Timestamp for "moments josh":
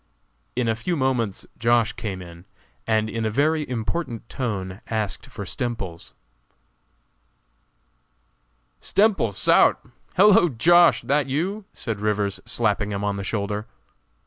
0.97-1.93